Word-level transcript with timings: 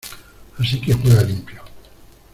Así 0.57 0.81
que 0.81 0.95
juega 0.95 1.21
limpio. 1.21 1.61